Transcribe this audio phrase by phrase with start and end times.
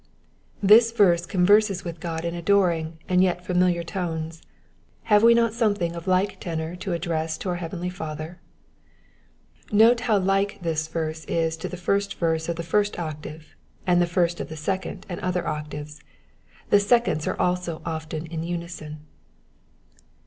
[0.63, 4.41] This verse converses with God in adoring and yet familiar tones.
[5.03, 8.39] Have we not something of like tenor to address to our heavenly Father?
[9.71, 14.01] Note how like this verse is to the first verse of the first octave, and
[14.01, 16.01] the first of the second and other octaves.
[16.71, 19.05] The seconds also are often in unison.